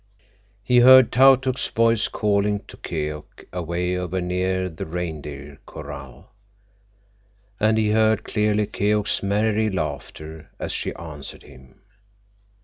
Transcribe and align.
He 0.63 0.79
heard 0.79 1.11
Tautuk's 1.11 1.67
voice, 1.67 2.07
calling 2.07 2.61
to 2.61 2.75
Keok 2.75 3.45
away 3.53 3.95
over 3.95 4.19
near 4.19 4.67
the 4.67 4.87
reindeer 4.87 5.59
corral, 5.67 6.31
and 7.59 7.77
he 7.77 7.91
heard 7.91 8.23
clearly 8.23 8.65
Keok's 8.65 9.21
merry 9.21 9.69
laughter 9.69 10.49
as 10.57 10.71
she 10.71 10.95
answered 10.95 11.43
him. 11.43 11.81